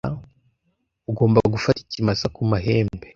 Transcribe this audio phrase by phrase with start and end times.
[1.09, 3.07] Ugomba gufata ikimasa ku mahembe!